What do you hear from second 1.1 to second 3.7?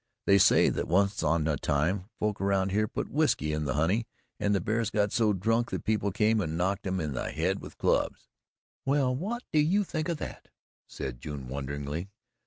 on a time folks around here put whiskey in